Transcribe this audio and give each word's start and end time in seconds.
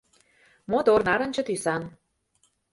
Мотор, 0.71 0.99
нарынче 1.07 1.41
тӱсан 1.47 1.83